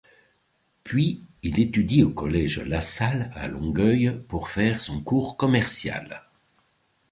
[0.83, 6.27] Puis il étudie au Collège LaSalle, à Longueuil, pour faire son cours commercial.